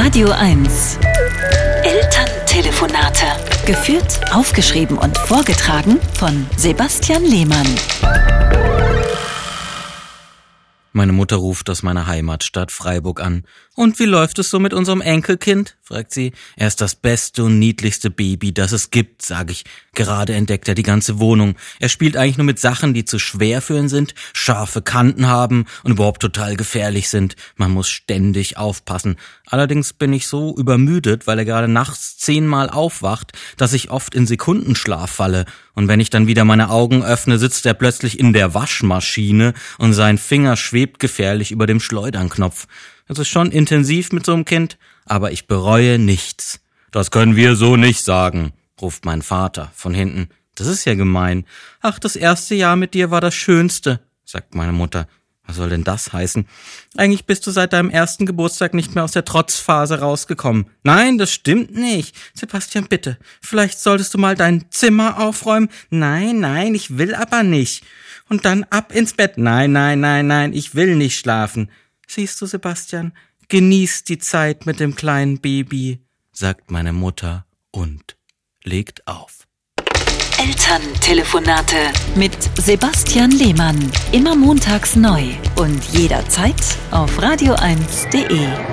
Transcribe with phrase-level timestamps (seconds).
[0.00, 0.96] Radio 1.
[1.82, 3.26] Elterntelefonate.
[3.66, 7.66] Geführt, aufgeschrieben und vorgetragen von Sebastian Lehmann.
[10.98, 13.44] Meine Mutter ruft aus meiner Heimatstadt Freiburg an.
[13.76, 15.76] Und wie läuft es so mit unserem Enkelkind?
[15.80, 16.32] fragt sie.
[16.56, 19.64] Er ist das beste und niedlichste Baby, das es gibt, sage ich.
[19.94, 21.54] Gerade entdeckt er die ganze Wohnung.
[21.78, 25.66] Er spielt eigentlich nur mit Sachen, die zu schwer für ihn sind, scharfe Kanten haben
[25.84, 27.36] und überhaupt total gefährlich sind.
[27.56, 29.16] Man muss ständig aufpassen.
[29.46, 34.26] Allerdings bin ich so übermüdet, weil er gerade nachts zehnmal aufwacht, dass ich oft in
[34.26, 35.46] Sekundenschlaf falle.
[35.74, 39.94] Und wenn ich dann wieder meine Augen öffne, sitzt er plötzlich in der Waschmaschine und
[39.94, 42.66] sein Finger schwebt gefährlich über dem Schleudernknopf.
[43.06, 46.60] Es ist schon intensiv mit so einem Kind, aber ich bereue nichts.
[46.90, 50.28] Das können wir so nicht sagen, ruft mein Vater von hinten.
[50.54, 51.44] Das ist ja gemein.
[51.80, 55.06] Ach, das erste Jahr mit dir war das schönste, sagt meine Mutter.
[55.48, 56.46] Was soll denn das heißen?
[56.98, 60.66] Eigentlich bist du seit deinem ersten Geburtstag nicht mehr aus der Trotzphase rausgekommen.
[60.82, 62.14] Nein, das stimmt nicht.
[62.34, 63.16] Sebastian, bitte.
[63.40, 65.70] Vielleicht solltest du mal dein Zimmer aufräumen.
[65.88, 67.82] Nein, nein, ich will aber nicht.
[68.28, 69.38] Und dann ab ins Bett.
[69.38, 71.70] Nein, nein, nein, nein, ich will nicht schlafen.
[72.06, 73.12] Siehst du, Sebastian,
[73.48, 76.00] genieß die Zeit mit dem kleinen Baby,
[76.32, 78.16] sagt meine Mutter und
[78.64, 79.46] legt auf.
[80.38, 81.76] Elterntelefonate
[82.14, 83.90] mit Sebastian Lehmann.
[84.12, 85.24] Immer montags neu
[85.56, 86.54] und jederzeit
[86.92, 88.67] auf radio1.de.